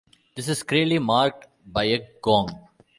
This 0.35 0.49
is 0.49 0.63
clearly 0.63 0.97
marked 0.97 1.45
by 1.63 1.83
a 1.83 2.07
gong. 2.23 2.49